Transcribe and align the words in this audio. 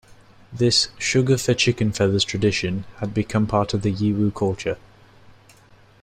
This 0.51 0.87
"Sugar-For-Chicken 0.97 1.91
Feathers" 1.91 2.23
tradition 2.23 2.85
had 2.97 3.13
become 3.13 3.45
part 3.45 3.75
of 3.75 3.83
Yiwu 3.83 4.33
culture. 4.33 4.79